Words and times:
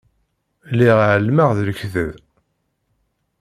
Lliɣ 0.71 0.97
ɛelmeɣ 1.09 1.49
d 1.57 1.59
lekdeb. 1.67 2.11